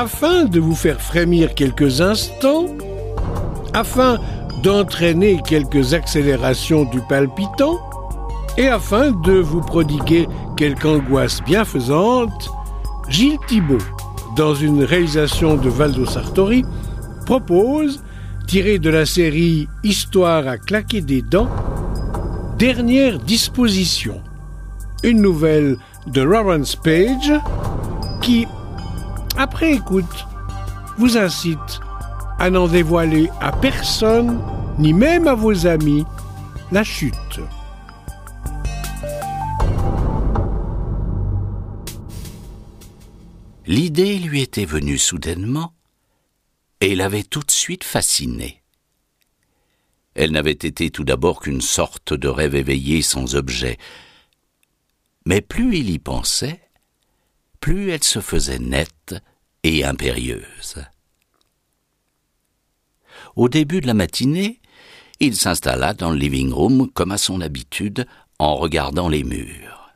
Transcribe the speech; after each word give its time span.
afin 0.00 0.46
de 0.46 0.58
vous 0.58 0.74
faire 0.74 0.98
frémir 0.98 1.54
quelques 1.54 2.00
instants, 2.00 2.64
afin 3.74 4.16
d'entraîner 4.62 5.42
quelques 5.46 5.92
accélérations 5.92 6.84
du 6.86 7.02
palpitant, 7.02 7.78
et 8.56 8.68
afin 8.68 9.10
de 9.10 9.32
vous 9.32 9.60
prodiguer 9.60 10.26
quelque 10.56 10.86
angoisse 10.86 11.42
bienfaisante, 11.44 12.50
Gilles 13.10 13.38
Thibault, 13.46 13.76
dans 14.36 14.54
une 14.54 14.84
réalisation 14.84 15.56
de 15.56 15.68
Valdo 15.68 16.06
Sartori, 16.06 16.64
propose, 17.26 18.02
tiré 18.46 18.78
de 18.78 18.88
la 18.88 19.04
série 19.04 19.68
Histoire 19.84 20.48
à 20.48 20.56
claquer 20.56 21.02
des 21.02 21.20
dents, 21.20 21.50
Dernière 22.56 23.18
disposition, 23.18 24.22
une 25.02 25.20
nouvelle 25.20 25.76
de 26.06 26.22
Lawrence 26.22 26.74
Page 26.74 27.32
qui, 28.22 28.46
après 29.40 29.72
écoute, 29.72 30.26
vous 30.98 31.16
incite 31.16 31.80
à 32.38 32.50
n'en 32.50 32.68
dévoiler 32.68 33.30
à 33.40 33.52
personne, 33.52 34.38
ni 34.78 34.92
même 34.92 35.26
à 35.26 35.34
vos 35.34 35.66
amis, 35.66 36.04
la 36.70 36.84
chute. 36.84 37.40
L'idée 43.66 44.18
lui 44.18 44.42
était 44.42 44.66
venue 44.66 44.98
soudainement 44.98 45.72
et 46.82 46.94
l'avait 46.94 47.22
tout 47.22 47.40
de 47.40 47.50
suite 47.50 47.84
fasciné. 47.84 48.62
Elle 50.14 50.32
n'avait 50.32 50.50
été 50.50 50.90
tout 50.90 51.04
d'abord 51.04 51.40
qu'une 51.40 51.62
sorte 51.62 52.12
de 52.12 52.28
rêve 52.28 52.56
éveillé 52.56 53.00
sans 53.00 53.36
objet, 53.36 53.78
mais 55.24 55.40
plus 55.40 55.78
il 55.78 55.88
y 55.88 55.98
pensait, 55.98 56.60
plus 57.58 57.90
elle 57.90 58.04
se 58.04 58.20
faisait 58.20 58.58
nette 58.58 59.14
et 59.62 59.84
impérieuse. 59.84 60.84
Au 63.36 63.48
début 63.48 63.80
de 63.80 63.86
la 63.86 63.94
matinée, 63.94 64.60
il 65.20 65.36
s'installa 65.36 65.94
dans 65.94 66.10
le 66.10 66.18
living 66.18 66.52
room 66.52 66.90
comme 66.90 67.12
à 67.12 67.18
son 67.18 67.40
habitude 67.40 68.06
en 68.38 68.56
regardant 68.56 69.08
les 69.08 69.22
murs. 69.22 69.92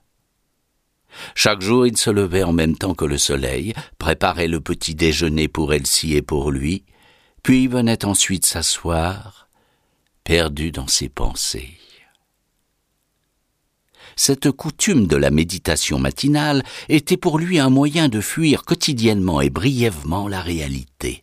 Chaque 1.35 1.61
jour 1.61 1.87
il 1.87 1.97
se 1.97 2.11
levait 2.11 2.43
en 2.43 2.53
même 2.53 2.77
temps 2.77 2.95
que 2.95 3.05
le 3.05 3.19
soleil, 3.19 3.73
préparait 3.99 4.49
le 4.49 4.61
petit 4.61 4.95
déjeuner 4.95 5.49
pour 5.49 5.73
Elsie 5.73 6.15
et 6.15 6.23
pour 6.23 6.51
lui, 6.51 6.85
puis 7.43 7.67
venait 7.69 8.05
ensuite 8.05 8.47
s'asseoir, 8.47 9.49
perdu 10.25 10.73
dans 10.73 10.89
ses 10.89 11.09
pensées. 11.09 11.79
Cette 14.17 14.51
coutume 14.51 15.07
de 15.07 15.17
la 15.17 15.31
méditation 15.31 15.99
matinale 15.99 16.63
était 16.89 17.17
pour 17.17 17.39
lui 17.39 17.59
un 17.59 17.71
moyen 17.71 18.09
de 18.09 18.21
fuir 18.21 18.65
quotidiennement 18.65 19.41
et 19.41 19.51
brièvement 19.51 20.29
la 20.29 20.41
réalité, 20.41 21.21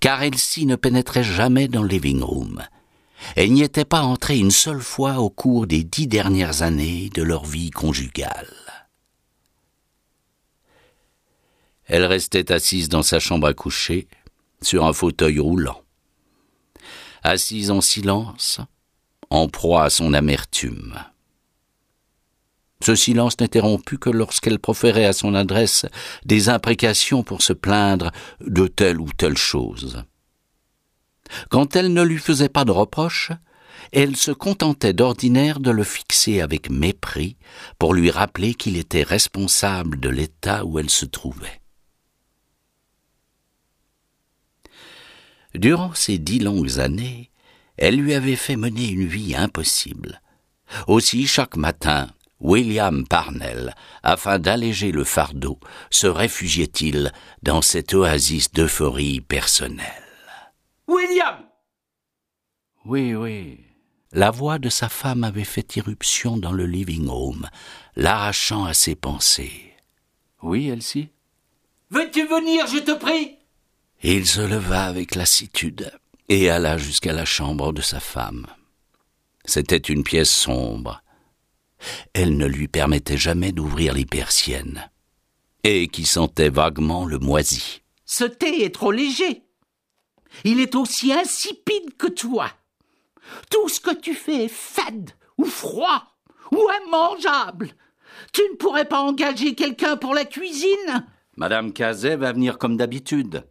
car 0.00 0.22
Elsie 0.22 0.66
ne 0.66 0.76
pénétrait 0.76 1.24
jamais 1.24 1.68
dans 1.68 1.82
le 1.82 1.88
living 1.88 2.22
room. 2.22 2.62
Elle 3.36 3.52
n'y 3.52 3.62
était 3.62 3.84
pas 3.84 4.02
entrée 4.02 4.38
une 4.38 4.50
seule 4.50 4.82
fois 4.82 5.18
au 5.18 5.30
cours 5.30 5.66
des 5.66 5.84
dix 5.84 6.06
dernières 6.06 6.62
années 6.62 7.10
de 7.14 7.22
leur 7.22 7.44
vie 7.44 7.70
conjugale. 7.70 8.52
Elle 11.86 12.04
restait 12.04 12.52
assise 12.52 12.88
dans 12.88 13.02
sa 13.02 13.18
chambre 13.20 13.46
à 13.46 13.54
coucher, 13.54 14.08
sur 14.60 14.84
un 14.84 14.92
fauteuil 14.92 15.38
roulant. 15.40 15.82
Assise 17.22 17.70
en 17.70 17.80
silence, 17.80 18.60
en 19.30 19.48
proie 19.48 19.84
à 19.84 19.90
son 19.90 20.14
amertume. 20.14 20.98
Ce 22.82 22.96
silence 22.96 23.38
n'était 23.38 23.60
rompu 23.60 23.96
que 23.96 24.10
lorsqu'elle 24.10 24.58
proférait 24.58 25.04
à 25.04 25.12
son 25.12 25.36
adresse 25.36 25.86
des 26.24 26.48
imprécations 26.48 27.22
pour 27.22 27.40
se 27.40 27.52
plaindre 27.52 28.10
de 28.40 28.66
telle 28.66 29.00
ou 29.00 29.08
telle 29.16 29.36
chose. 29.36 30.02
Quand 31.48 31.76
elle 31.76 31.92
ne 31.92 32.02
lui 32.02 32.18
faisait 32.18 32.48
pas 32.48 32.64
de 32.64 32.72
reproches, 32.72 33.30
elle 33.92 34.16
se 34.16 34.32
contentait 34.32 34.94
d'ordinaire 34.94 35.60
de 35.60 35.70
le 35.70 35.84
fixer 35.84 36.40
avec 36.40 36.70
mépris 36.70 37.36
pour 37.78 37.94
lui 37.94 38.10
rappeler 38.10 38.54
qu'il 38.54 38.76
était 38.76 39.04
responsable 39.04 40.00
de 40.00 40.08
l'état 40.08 40.64
où 40.64 40.80
elle 40.80 40.90
se 40.90 41.06
trouvait. 41.06 41.60
Durant 45.54 45.94
ces 45.94 46.18
dix 46.18 46.40
longues 46.40 46.80
années, 46.80 47.30
elle 47.76 47.96
lui 47.96 48.14
avait 48.14 48.36
fait 48.36 48.56
mener 48.56 48.88
une 48.88 49.06
vie 49.06 49.36
impossible. 49.36 50.20
Aussi 50.88 51.26
chaque 51.26 51.56
matin, 51.56 52.08
William 52.42 53.06
Parnell, 53.06 53.72
afin 54.02 54.40
d'alléger 54.40 54.90
le 54.90 55.04
fardeau, 55.04 55.60
se 55.90 56.08
réfugiait-il 56.08 57.12
dans 57.42 57.62
cette 57.62 57.94
oasis 57.94 58.50
d'euphorie 58.52 59.20
personnelle? 59.20 59.86
William 60.88 61.36
Oui, 62.84 63.14
oui. 63.14 63.60
La 64.10 64.32
voix 64.32 64.58
de 64.58 64.68
sa 64.68 64.88
femme 64.88 65.22
avait 65.22 65.44
fait 65.44 65.76
irruption 65.76 66.36
dans 66.36 66.52
le 66.52 66.66
living 66.66 67.08
room, 67.08 67.48
l'arrachant 67.94 68.64
à 68.64 68.74
ses 68.74 68.96
pensées. 68.96 69.74
Oui, 70.42 70.68
Elsie? 70.68 71.10
Veux-tu 71.90 72.26
venir, 72.26 72.66
je 72.66 72.78
te 72.78 72.92
prie? 72.92 73.38
Il 74.02 74.26
se 74.26 74.40
leva 74.40 74.86
avec 74.86 75.14
lassitude 75.14 75.92
et 76.28 76.50
alla 76.50 76.76
jusqu'à 76.76 77.12
la 77.12 77.24
chambre 77.24 77.72
de 77.72 77.82
sa 77.82 78.00
femme. 78.00 78.48
C'était 79.44 79.76
une 79.76 80.02
pièce 80.02 80.30
sombre, 80.30 81.02
elle 82.14 82.36
ne 82.36 82.46
lui 82.46 82.68
permettait 82.68 83.16
jamais 83.16 83.52
d'ouvrir 83.52 83.94
les 83.94 84.06
persiennes, 84.06 84.90
et 85.64 85.88
qui 85.88 86.04
sentait 86.04 86.50
vaguement 86.50 87.04
le 87.04 87.18
moisi. 87.18 87.82
Ce 88.04 88.24
thé 88.24 88.64
est 88.64 88.74
trop 88.74 88.92
léger. 88.92 89.42
Il 90.44 90.60
est 90.60 90.74
aussi 90.74 91.12
insipide 91.12 91.96
que 91.98 92.08
toi. 92.08 92.50
Tout 93.50 93.68
ce 93.68 93.80
que 93.80 93.94
tu 93.94 94.14
fais 94.14 94.44
est 94.44 94.52
fade, 94.52 95.10
ou 95.38 95.44
froid, 95.44 96.04
ou 96.50 96.66
immangeable. 96.84 97.74
Tu 98.32 98.42
ne 98.50 98.56
pourrais 98.56 98.84
pas 98.84 99.00
engager 99.00 99.54
quelqu'un 99.54 99.96
pour 99.96 100.14
la 100.14 100.24
cuisine 100.24 101.06
Madame 101.36 101.72
Cazet 101.72 102.16
va 102.16 102.32
venir 102.32 102.58
comme 102.58 102.76
d'habitude. 102.76 103.44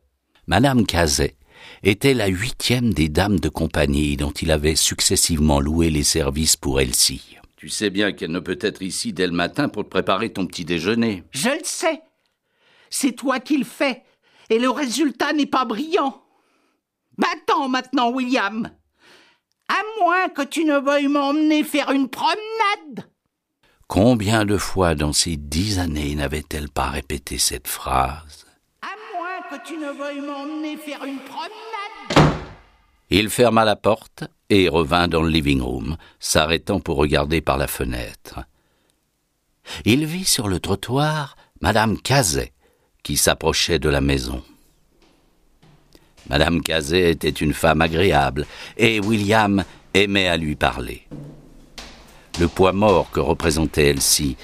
Madame 0.47 0.85
Cazet 0.85 1.35
était 1.83 2.13
la 2.13 2.27
huitième 2.27 2.93
des 2.93 3.09
dames 3.09 3.39
de 3.39 3.49
compagnie 3.49 4.17
dont 4.17 4.31
il 4.31 4.51
avait 4.51 4.75
successivement 4.75 5.59
loué 5.59 5.89
les 5.89 6.03
services 6.03 6.57
pour 6.57 6.79
Elsie. 6.79 7.37
Tu 7.61 7.69
sais 7.69 7.91
bien 7.91 8.11
qu'elle 8.11 8.31
ne 8.31 8.39
peut 8.39 8.57
être 8.59 8.81
ici 8.81 9.13
dès 9.13 9.27
le 9.27 9.33
matin 9.33 9.69
pour 9.69 9.83
te 9.83 9.89
préparer 9.89 10.33
ton 10.33 10.47
petit 10.47 10.65
déjeuner. 10.65 11.23
Je 11.29 11.49
le 11.49 11.63
sais. 11.63 12.01
C'est 12.89 13.11
toi 13.11 13.39
qui 13.39 13.55
le 13.55 13.65
fais, 13.65 14.01
et 14.49 14.57
le 14.57 14.71
résultat 14.71 15.31
n'est 15.31 15.45
pas 15.45 15.63
brillant. 15.63 16.23
Va-t'en 17.19 17.69
maintenant, 17.69 18.09
William. 18.09 18.67
À 19.67 19.79
moins 19.99 20.29
que 20.29 20.41
tu 20.41 20.65
ne 20.65 20.79
veuilles 20.79 21.07
m'emmener 21.07 21.63
faire 21.63 21.91
une 21.91 22.09
promenade. 22.09 23.11
Combien 23.87 24.43
de 24.43 24.57
fois 24.57 24.95
dans 24.95 25.13
ces 25.13 25.37
dix 25.37 25.77
années 25.77 26.15
n'avait-elle 26.15 26.69
pas 26.69 26.87
répété 26.87 27.37
cette 27.37 27.67
phrase? 27.67 28.47
À 28.81 28.95
moins 29.15 29.41
que 29.51 29.67
tu 29.67 29.77
ne 29.77 29.91
veuilles 29.91 30.21
m'emmener 30.21 30.77
faire 30.77 31.03
une 31.03 31.19
promenade. 31.19 31.70
Il 33.13 33.29
ferma 33.29 33.65
la 33.65 33.75
porte 33.75 34.23
et 34.49 34.69
revint 34.69 35.09
dans 35.09 35.21
le 35.21 35.29
living 35.29 35.61
room, 35.61 35.97
s'arrêtant 36.21 36.79
pour 36.79 36.95
regarder 36.95 37.41
par 37.41 37.57
la 37.57 37.67
fenêtre. 37.67 38.39
Il 39.83 40.05
vit 40.05 40.23
sur 40.23 40.47
le 40.47 40.61
trottoir 40.61 41.35
Madame 41.59 41.99
Cazet, 41.99 42.53
qui 43.03 43.17
s'approchait 43.17 43.79
de 43.79 43.89
la 43.89 43.99
maison. 43.99 44.41
Madame 46.29 46.61
Cazet 46.61 47.11
était 47.11 47.29
une 47.29 47.53
femme 47.53 47.81
agréable, 47.81 48.45
et 48.77 49.01
William 49.01 49.65
aimait 49.93 50.29
à 50.29 50.37
lui 50.37 50.55
parler. 50.55 51.05
Le 52.39 52.47
poids 52.47 52.71
mort 52.71 53.11
que 53.11 53.19
représentait 53.19 53.89
Elsie 53.89 54.37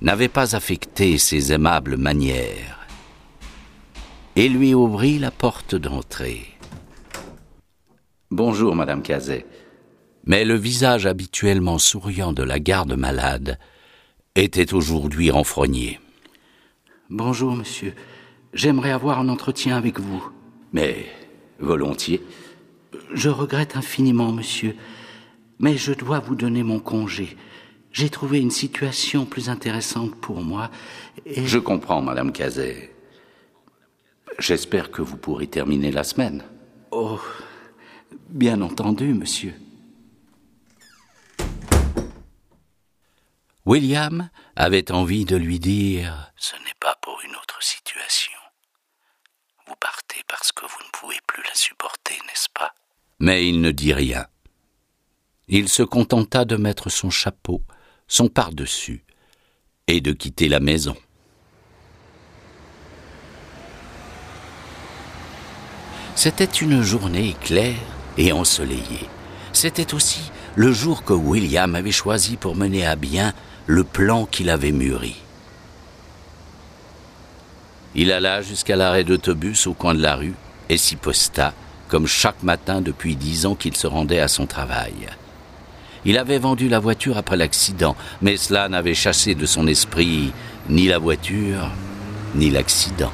n'avait 0.00 0.28
pas 0.28 0.56
affecté 0.56 1.18
ses 1.18 1.52
aimables 1.52 1.98
manières. 1.98 2.86
Et 4.36 4.48
lui 4.48 4.72
ouvrit 4.72 5.18
la 5.18 5.30
porte 5.30 5.74
d'entrée. 5.74 6.55
Bonjour, 8.30 8.74
Madame 8.74 9.02
Cazet. 9.02 9.46
Mais 10.24 10.44
le 10.44 10.54
visage 10.54 11.06
habituellement 11.06 11.78
souriant 11.78 12.32
de 12.32 12.42
la 12.42 12.58
garde 12.58 12.94
malade 12.94 13.58
était 14.34 14.74
aujourd'hui 14.74 15.30
renfrogné. 15.30 16.00
Bonjour, 17.08 17.54
monsieur. 17.54 17.94
J'aimerais 18.52 18.90
avoir 18.90 19.20
un 19.20 19.28
entretien 19.28 19.76
avec 19.76 20.00
vous. 20.00 20.28
Mais 20.72 21.06
volontiers. 21.60 22.20
Je 23.12 23.28
regrette 23.28 23.76
infiniment, 23.76 24.32
monsieur, 24.32 24.74
mais 25.60 25.76
je 25.76 25.92
dois 25.92 26.18
vous 26.18 26.34
donner 26.34 26.64
mon 26.64 26.80
congé. 26.80 27.36
J'ai 27.92 28.10
trouvé 28.10 28.40
une 28.40 28.50
situation 28.50 29.24
plus 29.24 29.48
intéressante 29.48 30.16
pour 30.16 30.42
moi 30.42 30.70
et... 31.24 31.46
Je 31.46 31.58
comprends, 31.58 32.02
Madame 32.02 32.32
Cazet. 32.32 32.92
J'espère 34.40 34.90
que 34.90 35.00
vous 35.00 35.16
pourrez 35.16 35.46
terminer 35.46 35.92
la 35.92 36.02
semaine. 36.02 36.42
Oh, 36.90 37.20
Bien 38.28 38.60
entendu, 38.60 39.14
monsieur. 39.14 39.54
William 43.64 44.30
avait 44.54 44.92
envie 44.92 45.24
de 45.24 45.36
lui 45.36 45.58
dire 45.58 46.32
Ce 46.36 46.54
n'est 46.56 46.78
pas 46.80 46.96
pour 47.02 47.20
une 47.24 47.34
autre 47.34 47.62
situation. 47.62 48.32
pouvez 51.00 51.18
plus 51.26 51.42
la 51.42 51.54
supporter, 51.54 52.14
n'est-ce 52.26 52.48
pas? 52.54 52.74
Mais 53.20 53.48
il 53.48 53.60
ne 53.60 53.70
dit 53.70 53.92
rien. 53.92 54.26
Il 55.48 55.68
se 55.68 55.82
contenta 55.82 56.44
de 56.44 56.56
mettre 56.56 56.90
son 56.90 57.10
chapeau, 57.10 57.62
son 58.08 58.28
pardessus, 58.28 59.04
et 59.86 60.00
de 60.00 60.12
quitter 60.12 60.48
la 60.48 60.60
maison. 60.60 60.96
C'était 66.14 66.44
une 66.44 66.82
journée 66.82 67.36
claire 67.40 67.95
et 68.16 68.32
ensoleillée. 68.32 69.08
C'était 69.52 69.94
aussi 69.94 70.30
le 70.54 70.72
jour 70.72 71.04
que 71.04 71.12
William 71.12 71.74
avait 71.74 71.92
choisi 71.92 72.36
pour 72.36 72.56
mener 72.56 72.86
à 72.86 72.96
bien 72.96 73.32
le 73.66 73.84
plan 73.84 74.26
qu'il 74.26 74.50
avait 74.50 74.72
mûri. 74.72 75.16
Il 77.94 78.12
alla 78.12 78.42
jusqu'à 78.42 78.76
l'arrêt 78.76 79.04
d'autobus 79.04 79.66
au 79.66 79.72
coin 79.72 79.94
de 79.94 80.02
la 80.02 80.16
rue 80.16 80.34
et 80.68 80.76
s'y 80.76 80.96
posta, 80.96 81.54
comme 81.88 82.06
chaque 82.06 82.42
matin 82.42 82.80
depuis 82.80 83.16
dix 83.16 83.46
ans 83.46 83.54
qu'il 83.54 83.76
se 83.76 83.86
rendait 83.86 84.20
à 84.20 84.28
son 84.28 84.46
travail. 84.46 84.94
Il 86.04 86.18
avait 86.18 86.38
vendu 86.38 86.68
la 86.68 86.78
voiture 86.78 87.16
après 87.16 87.36
l'accident, 87.36 87.96
mais 88.22 88.36
cela 88.36 88.68
n'avait 88.68 88.94
chassé 88.94 89.34
de 89.34 89.46
son 89.46 89.66
esprit 89.66 90.32
ni 90.68 90.86
la 90.86 90.98
voiture, 90.98 91.70
ni 92.34 92.50
l'accident. 92.50 93.12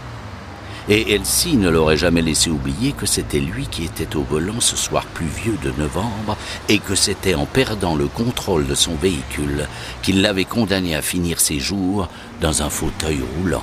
Et 0.88 1.14
Elsie 1.14 1.56
ne 1.56 1.69
l'aurait 1.69 1.96
jamais 1.96 2.23
laissé 2.23 2.50
oublier 2.50 2.93
que 2.93 3.06
c'était 3.06 3.38
lui 3.38 3.67
qui 3.67 3.84
était 3.84 4.17
au 4.17 4.23
volant 4.23 4.61
ce 4.61 4.76
soir 4.76 5.05
pluvieux 5.06 5.56
de 5.62 5.70
novembre 5.81 6.37
et 6.69 6.79
que 6.79 6.96
c'était 6.96 7.34
en 7.34 7.46
perdant 7.46 7.94
le 7.94 8.08
contrôle 8.08 8.67
de 8.67 8.75
son 8.75 8.94
véhicule 8.96 9.69
qu'il 10.02 10.23
l'avait 10.23 10.44
condamné 10.44 10.96
à 10.96 11.02
finir 11.02 11.38
ses 11.38 11.61
jours 11.61 12.08
dans 12.40 12.62
un 12.62 12.70
fauteuil 12.70 13.20
roulant. 13.37 13.62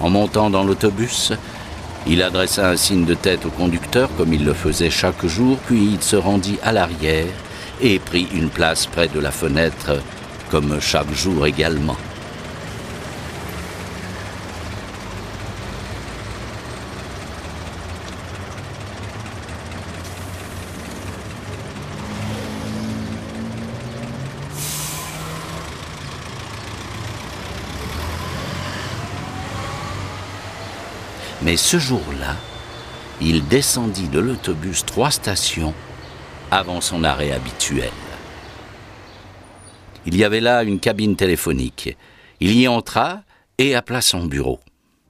En 0.00 0.10
montant 0.10 0.50
dans 0.50 0.64
l'autobus, 0.64 1.32
il 2.06 2.22
adressa 2.22 2.68
un 2.68 2.76
signe 2.76 3.06
de 3.06 3.14
tête 3.14 3.46
au 3.46 3.50
conducteur 3.50 4.10
comme 4.18 4.34
il 4.34 4.44
le 4.44 4.52
faisait 4.52 4.90
chaque 4.90 5.24
jour, 5.24 5.56
puis 5.66 5.82
il 5.94 6.02
se 6.02 6.16
rendit 6.16 6.58
à 6.62 6.72
l'arrière 6.72 7.32
et 7.80 7.98
prit 7.98 8.28
une 8.34 8.50
place 8.50 8.84
près 8.84 9.08
de 9.08 9.18
la 9.18 9.30
fenêtre 9.30 10.02
comme 10.50 10.78
chaque 10.78 11.12
jour 11.14 11.46
également. 11.46 11.96
Mais 31.44 31.58
ce 31.58 31.78
jour-là, 31.78 32.36
il 33.20 33.46
descendit 33.46 34.08
de 34.08 34.18
l'autobus 34.18 34.84
trois 34.86 35.10
stations 35.10 35.74
avant 36.50 36.80
son 36.80 37.04
arrêt 37.04 37.32
habituel. 37.32 37.92
Il 40.06 40.16
y 40.16 40.24
avait 40.24 40.40
là 40.40 40.62
une 40.62 40.80
cabine 40.80 41.16
téléphonique. 41.16 41.98
Il 42.40 42.58
y 42.58 42.66
entra 42.66 43.20
et 43.58 43.74
appela 43.74 44.00
son 44.00 44.24
bureau. 44.24 44.58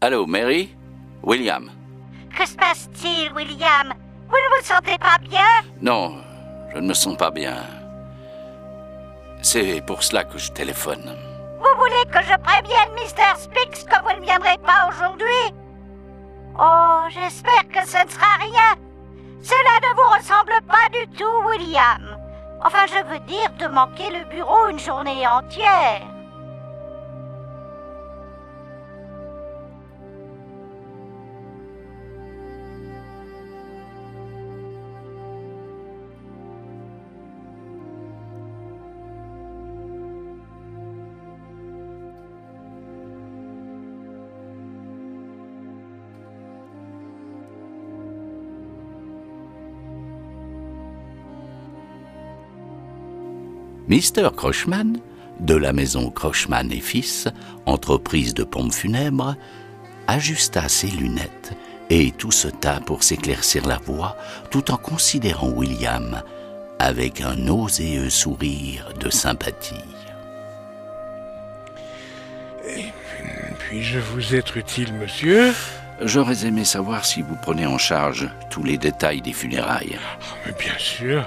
Allô, 0.01 0.27
Mary? 0.27 0.75
William? 1.23 1.71
Que 2.37 2.47
se 2.47 2.57
passe-t-il, 2.57 3.33
William? 3.33 3.95
Vous 4.29 4.37
ne 4.37 4.59
vous 4.59 4.67
sentez 4.67 4.99
pas 4.99 5.19
bien? 5.23 5.47
Non, 5.81 6.17
je 6.75 6.81
ne 6.81 6.89
me 6.89 6.95
sens 6.95 7.17
pas 7.17 7.31
bien. 7.31 7.59
C'est 9.41 9.83
pour 9.87 10.03
cela 10.03 10.25
que 10.25 10.39
je 10.39 10.51
téléphone. 10.51 11.17
Vous 11.59 11.79
voulez 11.79 12.05
que 12.11 12.23
je 12.23 12.37
prévienne 12.43 12.91
Mr. 12.97 13.39
Spix 13.39 13.85
que 13.85 14.03
vous 14.03 14.21
ne 14.21 14.27
viendrez 14.27 14.59
pas 14.67 14.89
aujourd'hui? 14.89 15.55
Oh, 16.59 17.01
j'espère 17.11 17.69
que 17.69 17.87
ce 17.87 18.05
ne 18.05 18.11
sera 18.11 18.37
rien. 18.39 18.77
Cela 19.43 19.81
ne 19.83 19.95
vous 19.97 20.17
ressemble 20.17 20.55
pas 20.69 20.89
du 20.93 21.07
tout, 21.17 21.49
William. 21.49 22.17
Enfin, 22.65 22.87
je 22.87 23.13
veux 23.13 23.21
dire 23.21 23.51
de 23.59 23.67
manquer 23.67 24.11
le 24.11 24.25
bureau 24.31 24.69
une 24.69 24.79
journée 24.79 25.27
entière. 25.27 26.14
Mr. 53.89 54.31
Crochman, 54.35 54.95
de 55.41 55.55
la 55.55 55.75
maison 55.75 56.11
Crochman 56.11 56.71
et 56.71 56.81
Fils, 56.81 57.29
entreprise 57.67 58.33
de 58.33 58.43
pompes 58.43 58.73
funèbres, 58.73 59.37
ajusta 60.07 60.69
ses 60.69 60.87
lunettes 60.87 61.53
et 61.91 62.11
tout 62.13 62.31
se 62.31 62.49
tat 62.49 62.81
pour 62.81 63.03
s'éclaircir 63.03 63.67
la 63.67 63.77
voix 63.77 64.17
tout 64.51 64.71
en 64.71 64.79
considérant 64.79 65.51
William 65.51 66.23
avec 66.79 67.21
un 67.21 67.37
nauséeux 67.37 68.09
sourire 68.09 68.89
de 68.99 69.11
sympathie. 69.11 69.75
Puis-je 73.59 73.99
vous 73.99 74.35
être 74.35 74.57
utile, 74.57 74.95
monsieur? 74.95 75.53
J'aurais 76.01 76.45
aimé 76.47 76.65
savoir 76.65 77.05
si 77.05 77.23
vous 77.23 77.37
prenez 77.41 77.67
en 77.67 77.79
charge 77.79 78.29
tous 78.51 78.63
les 78.65 78.77
détails 78.79 79.23
des 79.23 79.33
funérailles. 79.33 79.99
Mais 80.45 80.53
bien 80.53 80.77
sûr. 80.79 81.25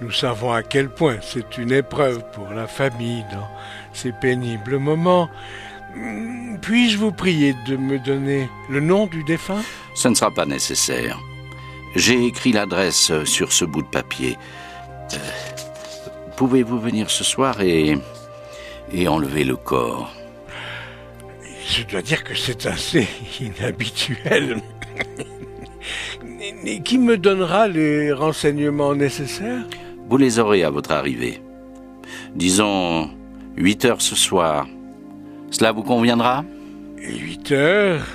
Nous 0.00 0.12
savons 0.12 0.52
à 0.52 0.62
quel 0.62 0.88
point 0.88 1.16
c'est 1.22 1.58
une 1.58 1.72
épreuve 1.72 2.22
pour 2.32 2.50
la 2.50 2.66
famille 2.66 3.24
dans 3.32 3.48
ces 3.92 4.12
pénibles 4.12 4.78
moments. 4.78 5.28
Hmm, 5.94 6.56
Puis-je 6.60 6.98
vous 6.98 7.10
prier 7.12 7.54
de 7.66 7.76
me 7.76 7.98
donner 7.98 8.48
le 8.70 8.80
nom 8.80 9.06
du 9.06 9.24
défunt? 9.24 9.62
Ce 9.94 10.08
ne 10.08 10.14
sera 10.14 10.30
pas 10.30 10.46
nécessaire. 10.46 11.18
J'ai 11.94 12.24
écrit 12.26 12.52
l'adresse 12.52 13.10
sur 13.24 13.52
ce 13.52 13.64
bout 13.64 13.82
de 13.82 13.88
papier. 13.88 14.36
Euh, 15.14 15.16
Pouvez-vous 16.36 16.78
venir 16.78 17.08
ce 17.10 17.24
soir 17.24 17.60
et, 17.62 17.96
et 18.92 19.08
enlever 19.08 19.42
le 19.44 19.56
corps? 19.56 20.12
Je 21.76 21.82
dois 21.84 22.00
dire 22.00 22.24
que 22.24 22.34
c'est 22.34 22.64
assez 22.64 23.06
inhabituel. 23.40 24.62
Et 26.64 26.80
Qui 26.80 26.96
me 26.96 27.18
donnera 27.18 27.68
les 27.68 28.12
renseignements 28.12 28.94
nécessaires? 28.94 29.66
Vous 30.08 30.16
les 30.16 30.38
aurez 30.38 30.64
à 30.64 30.70
votre 30.70 30.92
arrivée. 30.92 31.42
Disons 32.34 33.10
8 33.58 33.84
heures 33.84 34.00
ce 34.00 34.16
soir. 34.16 34.66
Cela 35.50 35.72
vous 35.72 35.82
conviendra? 35.82 36.46
8 36.96 37.52
heures? 37.52 38.06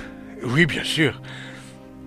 Oui, 0.42 0.66
bien 0.66 0.82
sûr. 0.82 1.22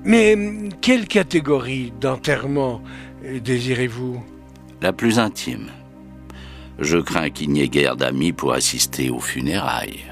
Mais 0.03 0.37
quelle 0.81 1.07
catégorie 1.07 1.93
d'enterrement 2.01 2.81
euh, 3.23 3.39
désirez-vous? 3.39 4.21
La 4.81 4.91
plus 4.91 5.19
intime. 5.19 5.71
Je 6.79 6.97
crains 6.97 7.29
qu'il 7.29 7.51
n'y 7.51 7.61
ait 7.61 7.69
guère 7.69 7.95
d'amis 7.95 8.33
pour 8.33 8.51
assister 8.51 9.09
aux 9.09 9.21
funérailles. 9.21 10.03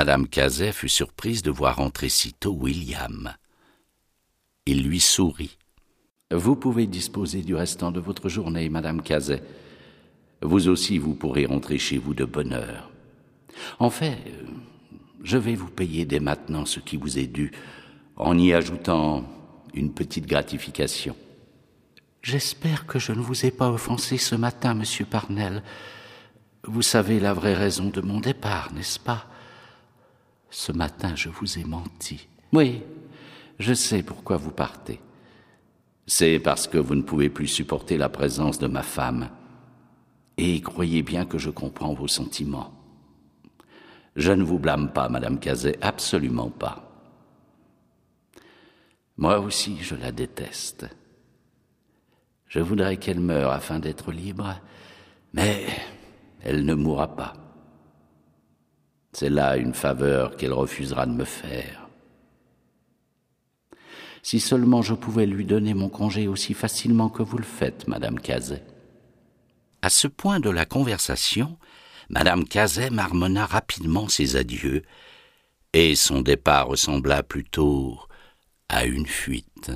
Madame 0.00 0.26
Cazet 0.26 0.72
fut 0.72 0.88
surprise 0.88 1.42
de 1.42 1.50
voir 1.50 1.78
entrer 1.78 2.08
sitôt 2.08 2.54
William. 2.54 3.34
Il 4.64 4.82
lui 4.82 4.98
sourit. 4.98 5.58
Vous 6.30 6.56
pouvez 6.56 6.86
disposer 6.86 7.42
du 7.42 7.54
restant 7.54 7.92
de 7.92 8.00
votre 8.00 8.30
journée, 8.30 8.70
Madame 8.70 9.02
Cazet. 9.02 9.42
Vous 10.40 10.68
aussi, 10.68 10.96
vous 10.96 11.12
pourrez 11.12 11.44
rentrer 11.44 11.76
chez 11.76 11.98
vous 11.98 12.14
de 12.14 12.24
bonne 12.24 12.54
heure. 12.54 12.90
En 13.78 13.90
fait, 13.90 14.16
euh, 14.26 14.46
je 15.22 15.36
vais 15.36 15.54
vous 15.54 15.68
payer 15.68 16.06
dès 16.06 16.18
maintenant 16.18 16.64
ce 16.64 16.80
qui 16.80 16.96
vous 16.96 17.18
est 17.18 17.26
dû, 17.26 17.52
en 18.16 18.38
y 18.38 18.54
ajoutant 18.54 19.28
une 19.74 19.92
petite 19.92 20.24
gratification. 20.24 21.14
J'espère 22.22 22.86
que 22.86 22.98
je 22.98 23.12
ne 23.12 23.20
vous 23.20 23.44
ai 23.44 23.50
pas 23.50 23.70
offensé 23.70 24.16
ce 24.16 24.34
matin, 24.34 24.72
Monsieur 24.72 25.04
Parnell. 25.04 25.62
Vous 26.64 26.80
savez 26.80 27.20
la 27.20 27.34
vraie 27.34 27.52
raison 27.52 27.90
de 27.90 28.00
mon 28.00 28.20
départ, 28.20 28.72
n'est-ce 28.72 28.98
pas? 28.98 29.26
Ce 30.50 30.72
matin, 30.72 31.14
je 31.14 31.28
vous 31.28 31.58
ai 31.58 31.64
menti. 31.64 32.26
Oui, 32.52 32.82
je 33.58 33.72
sais 33.72 34.02
pourquoi 34.02 34.36
vous 34.36 34.50
partez. 34.50 35.00
C'est 36.06 36.40
parce 36.40 36.66
que 36.66 36.78
vous 36.78 36.96
ne 36.96 37.02
pouvez 37.02 37.30
plus 37.30 37.46
supporter 37.46 37.96
la 37.96 38.08
présence 38.08 38.58
de 38.58 38.66
ma 38.66 38.82
femme. 38.82 39.30
Et 40.36 40.60
croyez 40.60 41.02
bien 41.02 41.24
que 41.24 41.38
je 41.38 41.50
comprends 41.50 41.94
vos 41.94 42.08
sentiments. 42.08 42.72
Je 44.16 44.32
ne 44.32 44.42
vous 44.42 44.58
blâme 44.58 44.92
pas, 44.92 45.08
Madame 45.08 45.38
Cazet, 45.38 45.78
absolument 45.80 46.50
pas. 46.50 46.90
Moi 49.16 49.38
aussi, 49.38 49.78
je 49.80 49.94
la 49.94 50.10
déteste. 50.10 50.88
Je 52.48 52.58
voudrais 52.58 52.96
qu'elle 52.96 53.20
meure 53.20 53.52
afin 53.52 53.78
d'être 53.78 54.10
libre, 54.10 54.56
mais 55.32 55.66
elle 56.42 56.64
ne 56.64 56.74
mourra 56.74 57.14
pas. 57.14 57.39
C'est 59.12 59.30
là 59.30 59.56
une 59.56 59.74
faveur 59.74 60.36
qu'elle 60.36 60.52
refusera 60.52 61.06
de 61.06 61.12
me 61.12 61.24
faire. 61.24 61.88
Si 64.22 64.38
seulement 64.38 64.82
je 64.82 64.94
pouvais 64.94 65.26
lui 65.26 65.44
donner 65.44 65.74
mon 65.74 65.88
congé 65.88 66.28
aussi 66.28 66.54
facilement 66.54 67.08
que 67.08 67.22
vous 67.22 67.38
le 67.38 67.44
faites, 67.44 67.88
Madame 67.88 68.20
Cazet. 68.20 68.62
À 69.82 69.88
ce 69.88 70.06
point 70.06 70.40
de 70.40 70.50
la 70.50 70.66
conversation, 70.66 71.56
Madame 72.10 72.44
Cazet 72.44 72.90
marmonna 72.90 73.46
rapidement 73.46 74.08
ses 74.08 74.36
adieux, 74.36 74.82
et 75.72 75.94
son 75.94 76.20
départ 76.20 76.66
ressembla 76.66 77.22
plutôt 77.22 77.98
à 78.68 78.84
une 78.84 79.06
fuite. 79.06 79.70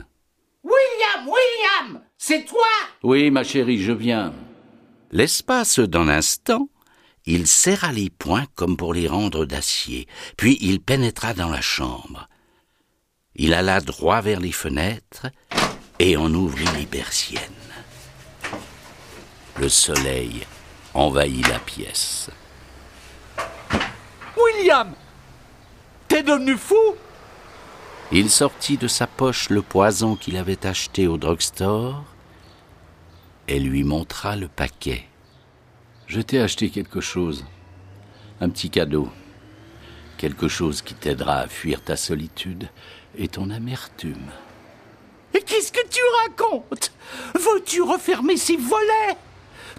William, 0.63 1.27
William, 1.27 2.01
c'est 2.19 2.45
toi 2.45 2.67
Oui, 3.03 3.31
ma 3.31 3.45
chérie, 3.45 3.81
je 3.81 3.93
viens. 3.93 4.35
L'espace 5.11 5.79
d'un 5.79 6.09
instant, 6.09 6.69
il 7.27 7.47
serra 7.47 7.93
les 7.93 8.11
poings 8.11 8.47
comme 8.55 8.77
pour 8.77 8.93
les 8.95 9.09
rendre 9.09 9.47
d'acier, 9.47 10.07
puis 10.37 10.59
il 10.61 10.81
pénétra 10.81 11.35
dans 11.35 11.49
la 11.49 11.61
chambre. 11.61 12.29
Il 13.35 13.55
alla 13.55 13.81
droit 13.81 14.21
vers 14.21 14.41
les 14.41 14.53
fenêtres 14.53 15.27
et 15.99 16.17
en 16.17 16.33
ouvrit 16.33 16.69
les 16.77 16.87
persiennes. 16.87 17.41
Le 19.59 19.69
soleil 19.69 20.47
envahit 20.93 21.47
la 21.49 21.59
pièce. 21.59 22.31
William 24.37 24.95
T'es 26.09 26.23
devenu 26.23 26.57
fou? 26.57 26.97
Il 28.13 28.31
sortit 28.31 28.77
de 28.77 28.87
sa 28.87 29.07
poche 29.07 29.49
le 29.49 29.63
poison 29.63 30.15
qu'il 30.15 30.37
avait 30.37 30.67
acheté 30.67 31.09
au 31.09 31.17
drugstore 31.17 32.05
et 33.49 33.59
lui 33.59 33.83
montra 33.83 34.37
le 34.37 34.49
paquet. 34.49 35.09
Je 36.07 36.21
t'ai 36.21 36.41
acheté 36.41 36.71
quelque 36.71 37.01
chose, 37.01 37.45
un 38.41 38.51
petit 38.51 38.71
cadeau, 38.71 39.09
quelque 40.19 40.49
chose 40.49 40.83
qui 40.83 40.95
t'aidera 40.95 41.39
à 41.39 41.49
fuir 41.49 41.83
ta 41.83 41.97
solitude 41.97 42.69
et 43.17 43.29
ton 43.29 43.51
amertume. 43.51 44.31
Et 45.33 45.41
qu'est-ce 45.41 45.73
que 45.73 45.87
tu 45.89 46.01
racontes? 46.25 46.93
Veux-tu 47.35 47.83
refermer 47.83 48.37
ces 48.37 48.57
volets? 48.57 49.17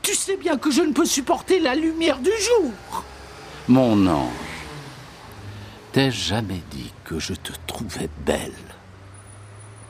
Tu 0.01 0.15
sais 0.15 0.35
bien 0.35 0.57
que 0.57 0.71
je 0.71 0.81
ne 0.81 0.93
peux 0.93 1.05
supporter 1.05 1.59
la 1.59 1.75
lumière 1.75 2.19
du 2.19 2.31
jour. 2.41 3.03
Mon 3.67 4.05
ange, 4.07 4.31
t'ai-je 5.91 6.29
jamais 6.29 6.61
dit 6.71 6.91
que 7.03 7.19
je 7.19 7.33
te 7.33 7.53
trouvais 7.67 8.09
belle 8.25 8.51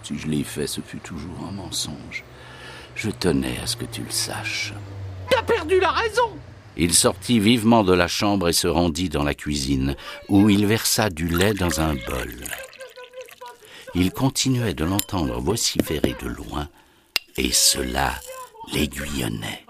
Si 0.04 0.18
je 0.18 0.28
l'ai 0.28 0.44
fait, 0.44 0.68
ce 0.68 0.82
fut 0.82 1.00
toujours 1.00 1.48
un 1.50 1.52
mensonge. 1.52 2.24
Je 2.96 3.10
tenais 3.10 3.58
à 3.62 3.68
ce 3.68 3.76
que 3.76 3.86
tu 3.86 4.04
le 4.04 4.12
saches. 4.12 4.74
Perdu 5.44 5.80
la 5.80 5.92
raison 5.92 6.32
Il 6.78 6.94
sortit 6.94 7.40
vivement 7.40 7.84
de 7.84 7.94
la 7.94 8.08
chambre 8.08 8.50
et 8.50 8.54
se 8.54 8.68
rendit 8.68 9.10
dans 9.10 9.24
la 9.24 9.34
cuisine, 9.34 9.96
où 10.30 10.50
il 10.50 10.66
versa 10.66 11.10
du 11.10 11.28
lait 11.28 11.54
dans 11.54 11.82
un 11.82 11.94
bol. 11.94 12.34
Il 13.94 14.12
continuait 14.12 14.74
de 14.74 14.86
l'entendre 14.86 15.40
vociférer 15.40 16.16
de 16.22 16.28
loin, 16.28 16.68
et 17.38 17.52
cela 17.52 18.14
l'aiguillonnait. 18.74 19.66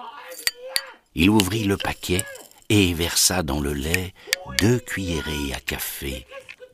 Il 1.15 1.29
ouvrit 1.29 1.65
le 1.65 1.77
paquet 1.77 2.23
et 2.69 2.93
versa 2.93 3.43
dans 3.43 3.59
le 3.59 3.73
lait 3.73 4.13
deux 4.59 4.79
cuillerées 4.79 5.53
à 5.53 5.59
café 5.59 6.25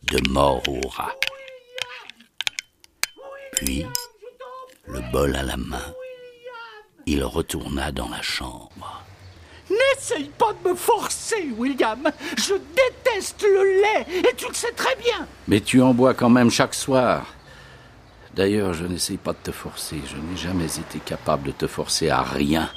de 0.04 0.30
mort 0.30 0.62
au 0.68 0.88
rat. 0.88 1.16
Puis, 3.54 3.86
le 4.88 5.02
bol 5.12 5.36
à 5.36 5.44
la 5.44 5.58
main, 5.58 5.94
il 7.12 7.26
retourna 7.26 7.92
dans 7.92 8.08
la 8.08 8.22
chambre. 8.22 9.04
N'essaye 9.70 10.32
pas 10.38 10.54
de 10.54 10.70
me 10.70 10.76
forcer, 10.76 11.52
William. 11.58 12.10
Je 12.38 12.54
déteste 12.54 13.44
le 13.44 13.82
lait, 13.82 14.20
et 14.30 14.36
tu 14.36 14.48
le 14.48 14.54
sais 14.54 14.72
très 14.72 14.96
bien. 14.96 15.28
Mais 15.48 15.60
tu 15.60 15.82
en 15.82 15.94
bois 15.94 16.14
quand 16.14 16.30
même 16.30 16.50
chaque 16.50 16.74
soir. 16.74 17.26
D'ailleurs, 18.34 18.74
je 18.74 18.86
n'essaye 18.86 19.18
pas 19.18 19.34
de 19.34 19.40
te 19.44 19.52
forcer. 19.52 19.98
Je 20.08 20.16
n'ai 20.16 20.38
jamais 20.38 20.66
été 20.66 21.00
capable 21.00 21.48
de 21.48 21.52
te 21.52 21.68
forcer 21.68 22.10
à 22.10 22.22
rien 22.22 22.70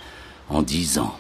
en 0.49 0.63
dix 0.63 0.99
ans. 0.99 1.17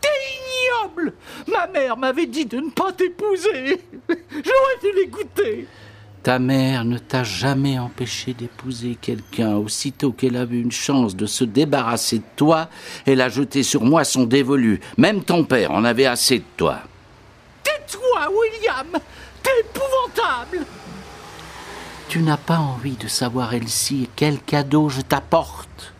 T'es 0.00 0.08
ignoble 0.08 1.12
Ma 1.46 1.66
mère 1.66 1.98
m'avait 1.98 2.26
dit 2.26 2.46
de 2.46 2.56
ne 2.56 2.70
pas 2.70 2.92
t'épouser. 2.92 3.82
J'aurais 4.08 4.78
dû 4.82 4.92
l'écouter. 4.96 5.68
Ta 6.24 6.38
mère 6.38 6.86
ne 6.86 6.96
t'a 6.96 7.22
jamais 7.22 7.78
empêché 7.78 8.32
d'épouser 8.32 8.96
quelqu'un. 8.98 9.56
Aussitôt 9.56 10.10
qu'elle 10.10 10.38
a 10.38 10.46
vu 10.46 10.58
une 10.58 10.72
chance 10.72 11.14
de 11.14 11.26
se 11.26 11.44
débarrasser 11.44 12.20
de 12.20 12.24
toi, 12.34 12.70
elle 13.04 13.20
a 13.20 13.28
jeté 13.28 13.62
sur 13.62 13.84
moi 13.84 14.04
son 14.04 14.24
dévolu. 14.24 14.80
Même 14.96 15.22
ton 15.22 15.44
père 15.44 15.70
en 15.70 15.84
avait 15.84 16.06
assez 16.06 16.38
de 16.38 16.44
toi. 16.56 16.78
Tais-toi, 17.62 18.30
William 18.30 18.98
T'es 19.42 19.50
épouvantable 19.60 20.66
Tu 22.08 22.20
n'as 22.20 22.38
pas 22.38 22.56
envie 22.56 22.96
de 22.96 23.06
savoir, 23.06 23.52
Elsie, 23.52 24.08
quel 24.16 24.40
cadeau 24.40 24.88
je 24.88 25.02
t'apporte. 25.02 25.92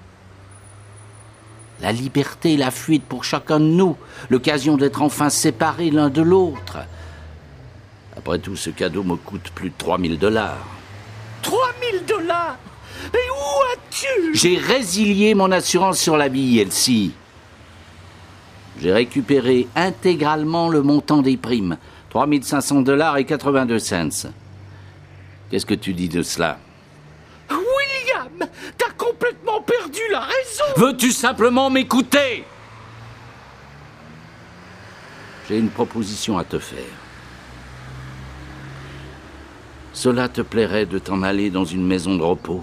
La 1.83 1.93
liberté 1.93 2.55
et 2.55 2.57
la 2.57 2.71
fuite 2.71 3.05
pour 3.05 3.25
chacun 3.25 3.61
de 3.61 3.67
nous, 3.67 3.99
l'occasion 4.31 4.79
d'être 4.79 5.03
enfin 5.03 5.29
séparés 5.29 5.91
l'un 5.91 6.09
de 6.09 6.23
l'autre. 6.23 6.79
Après 8.25 8.39
tout, 8.39 8.57
ce 8.57 8.71
cadeau 8.71 9.03
me 9.03 9.17
coûte 9.17 9.51
plus 9.55 9.69
de 9.69 9.75
3000 9.77 10.19
dollars. 10.19 10.67
3000 11.43 12.07
dollars 12.07 12.57
Mais 13.13 13.19
où 13.19 13.63
as-tu 13.75 14.35
J'ai 14.35 14.57
résilié 14.57 15.35
mon 15.35 15.53
assurance 15.53 15.99
sur 15.99 16.17
la 16.17 16.29
vie, 16.29 16.59
Elsie. 16.59 17.13
J'ai 18.81 18.95
récupéré 18.95 19.69
intégralement 19.77 20.71
le 20.71 20.81
montant 20.81 21.21
des 21.21 21.37
primes. 21.37 21.77
3500 22.09 22.81
dollars 22.81 23.19
et 23.19 23.27
82 23.27 23.79
cents. 23.79 24.31
Qu'est-ce 25.51 25.67
que 25.67 25.75
tu 25.75 25.93
dis 25.93 26.09
de 26.09 26.23
cela 26.23 26.59
William 27.51 28.49
T'as 28.79 28.91
complètement 28.97 29.61
perdu 29.61 30.01
la 30.11 30.21
raison 30.21 30.65
Veux-tu 30.79 31.13
simplement 31.13 31.69
m'écouter? 31.69 32.45
J'ai 35.47 35.59
une 35.59 35.69
proposition 35.69 36.39
à 36.39 36.45
te 36.45 36.59
faire. 36.59 37.04
Cela 39.95 40.29
te 40.29 40.41
plairait 40.43 40.87
de 40.87 40.99
t'en 40.99 41.23
aller 41.23 41.51
dans 41.51 41.65
une 41.65 41.87
maison 41.87 42.17
de 42.17 42.23
repos 42.23 42.63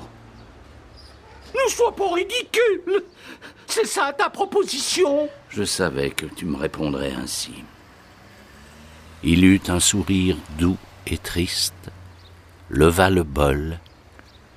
Ne 1.56 1.72
sois 1.72 1.96
pas 1.96 2.14
ridicule 2.14 3.04
C'est 3.66 3.88
ça 3.88 4.14
ta 4.14 4.30
proposition 4.30 5.30
Je 5.50 5.64
savais 5.64 6.12
que 6.12 6.26
tu 6.26 6.46
me 6.46 6.58
répondrais 6.58 7.14
ainsi. 7.14 7.64
Il 9.24 9.46
eut 9.46 9.62
un 9.70 9.80
sourire 9.80 10.36
doux 10.60 10.78
et 11.08 11.18
triste, 11.18 11.92
leva 12.70 13.10
le 13.10 13.24
bol 13.24 13.80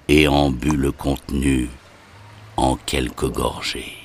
et 0.09 0.27
en 0.27 0.51
but 0.51 0.77
le 0.77 0.91
contenu 0.91 1.69
en 2.57 2.77
quelques 2.77 3.31
gorgées. 3.31 4.04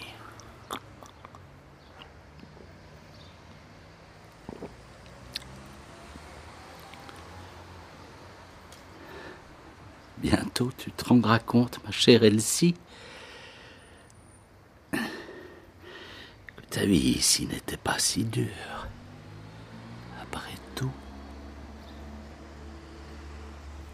Tu 10.78 10.92
te 10.92 11.06
rendras 11.06 11.40
compte, 11.40 11.80
ma 11.86 11.92
chère 11.92 12.24
Elsie, 12.24 12.76
que 14.92 14.98
ta 16.70 16.86
vie 16.86 17.16
ici 17.18 17.46
n'était 17.46 17.78
pas 17.78 17.98
si 17.98 18.26
dure. 18.26 18.88
Après 20.22 20.58
tout. 20.76 20.92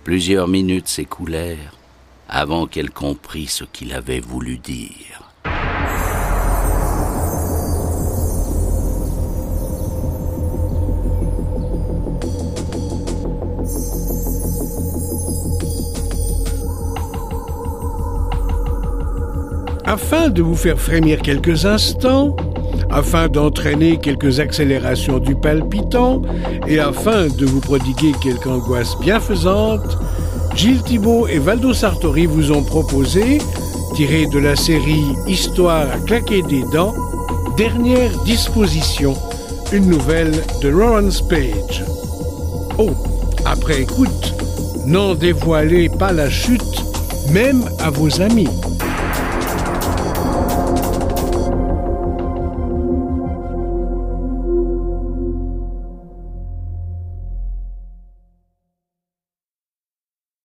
Plusieurs 0.03 0.47
minutes 0.47 0.87
s'écoulèrent 0.87 1.77
avant 2.27 2.65
qu'elle 2.65 2.91
comprît 2.91 3.45
ce 3.47 3.63
qu'il 3.63 3.93
avait 3.93 4.19
voulu 4.19 4.57
dire. 4.57 5.34
Afin 19.95 20.27
de 20.27 20.41
vous 20.41 20.55
faire 20.55 20.77
frémir 20.77 21.21
quelques 21.21 21.65
instants, 21.65 22.35
afin 22.89 23.29
d'entraîner 23.29 23.95
quelques 23.95 24.41
accélérations 24.41 25.19
du 25.19 25.35
palpitant 25.35 26.21
et 26.67 26.79
afin 26.79 27.27
de 27.27 27.45
vous 27.45 27.61
prodiguer 27.61 28.11
quelque 28.21 28.49
angoisse 28.49 28.99
bienfaisante, 28.99 29.97
Gilles 30.53 30.83
Thibault 30.83 31.27
et 31.27 31.39
Valdo 31.39 31.71
Sartori 31.71 32.25
vous 32.25 32.51
ont 32.51 32.61
proposé, 32.61 33.37
tiré 33.95 34.25
de 34.25 34.37
la 34.37 34.57
série 34.57 35.05
Histoire 35.27 35.89
à 35.89 35.97
claquer 36.05 36.41
des 36.41 36.63
dents, 36.73 36.93
Dernière 37.55 38.11
disposition, 38.25 39.13
une 39.71 39.89
nouvelle 39.89 40.33
de 40.61 40.67
Lawrence 40.67 41.21
Page. 41.21 41.85
Oh, 42.77 42.91
après 43.45 43.83
écoute, 43.83 44.33
n'en 44.85 45.15
dévoilez 45.15 45.87
pas 45.87 46.11
la 46.11 46.29
chute, 46.29 46.83
même 47.31 47.63
à 47.79 47.91
vos 47.91 48.21
amis. 48.21 48.49